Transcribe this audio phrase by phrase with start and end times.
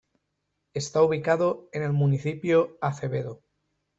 [0.73, 3.43] Está ubicado en el Municipio Acevedo.